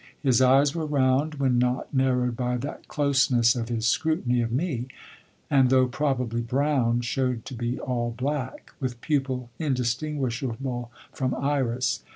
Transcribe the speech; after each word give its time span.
His 0.23 0.41
eyes 0.41 0.73
were 0.73 0.87
round, 0.87 1.35
when 1.35 1.59
not 1.59 1.93
narrowed 1.93 2.35
by 2.35 2.57
that 2.57 2.87
closeness 2.87 3.55
of 3.55 3.69
his 3.69 3.85
scrutiny 3.85 4.41
of 4.41 4.51
me, 4.51 4.87
and 5.47 5.69
though 5.69 5.87
probably 5.87 6.41
brown, 6.41 7.01
showed 7.01 7.45
to 7.45 7.53
be 7.53 7.77
all 7.79 8.09
black, 8.09 8.71
with 8.79 8.99
pupil 9.01 9.51
indistinguishable 9.59 10.89
from 11.11 11.35
iris. 11.35 12.01